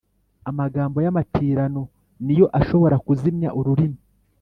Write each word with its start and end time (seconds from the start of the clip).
amagambo 0.49 0.97
y’amatirano 1.05 1.81
ni 2.25 2.33
yo 2.39 2.45
ashobora 2.59 2.95
kuzimya 3.05 3.49
ururimi 3.59 3.99